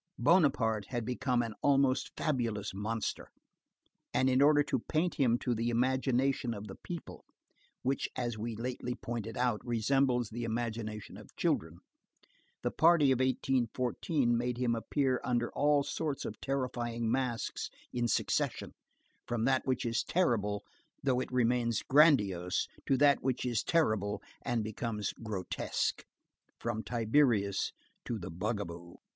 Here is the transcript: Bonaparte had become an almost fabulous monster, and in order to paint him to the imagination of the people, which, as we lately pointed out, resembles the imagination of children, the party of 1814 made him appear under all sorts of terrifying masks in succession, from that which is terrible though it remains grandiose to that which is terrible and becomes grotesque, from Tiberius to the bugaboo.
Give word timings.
Bonaparte 0.17 0.87
had 0.87 1.05
become 1.05 1.43
an 1.43 1.53
almost 1.61 2.09
fabulous 2.17 2.73
monster, 2.73 3.29
and 4.15 4.31
in 4.31 4.41
order 4.41 4.63
to 4.63 4.79
paint 4.79 5.13
him 5.13 5.37
to 5.37 5.53
the 5.53 5.69
imagination 5.69 6.55
of 6.55 6.67
the 6.67 6.73
people, 6.83 7.23
which, 7.83 8.09
as 8.15 8.35
we 8.35 8.55
lately 8.55 8.95
pointed 8.95 9.37
out, 9.37 9.61
resembles 9.63 10.29
the 10.29 10.43
imagination 10.43 11.17
of 11.17 11.35
children, 11.35 11.77
the 12.63 12.71
party 12.71 13.11
of 13.11 13.19
1814 13.19 14.35
made 14.35 14.57
him 14.57 14.73
appear 14.73 15.21
under 15.23 15.51
all 15.53 15.83
sorts 15.83 16.25
of 16.25 16.41
terrifying 16.41 17.11
masks 17.11 17.69
in 17.93 18.07
succession, 18.07 18.73
from 19.27 19.45
that 19.45 19.67
which 19.67 19.85
is 19.85 20.03
terrible 20.03 20.63
though 21.03 21.19
it 21.19 21.31
remains 21.31 21.83
grandiose 21.83 22.67
to 22.87 22.97
that 22.97 23.21
which 23.21 23.45
is 23.45 23.63
terrible 23.63 24.19
and 24.41 24.63
becomes 24.63 25.13
grotesque, 25.21 26.03
from 26.59 26.81
Tiberius 26.81 27.71
to 28.05 28.17
the 28.17 28.31
bugaboo. 28.31 28.95